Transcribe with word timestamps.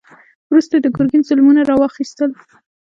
وروسته 0.49 0.73
یې 0.75 0.81
د 0.83 0.87
ګرګین 0.95 1.21
ظلمونه 1.27 1.61
را 1.69 1.75
واخیستل. 1.77 2.31